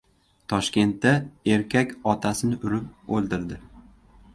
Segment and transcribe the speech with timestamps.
[0.53, 1.11] Toshkentda
[1.57, 3.65] erkak otasini urib o‘ldirdi